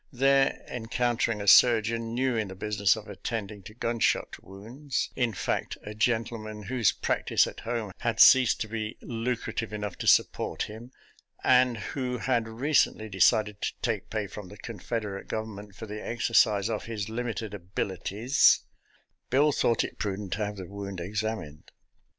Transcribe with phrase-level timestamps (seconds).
[0.11, 5.77] There encountering a surgeon new in the business of attending to gunshot wounds— ^in fact,
[5.83, 10.91] a gentleman whose practice at home had ceased to be lucrative enough to support him,
[11.43, 16.03] and who had recently decided to take pay from the Confederate Gov ernment for the
[16.03, 18.61] exercise of his limited abilities—
[19.29, 21.69] Bill thought it prudent to have the wound ex amined.